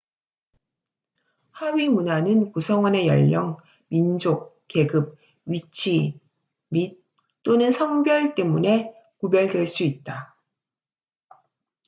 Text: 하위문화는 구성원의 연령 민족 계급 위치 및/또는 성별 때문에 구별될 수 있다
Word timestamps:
하위문화는 1.51 2.53
구성원의 2.53 3.05
연령 3.07 3.57
민족 3.87 4.65
계급 4.67 5.15
위치 5.45 6.19
및/또는 6.69 7.69
성별 7.69 8.33
때문에 8.33 8.95
구별될 9.19 9.67
수 9.67 9.83
있다 9.83 10.35